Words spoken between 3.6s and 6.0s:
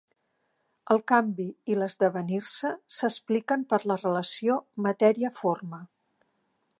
per la relació matèria-forma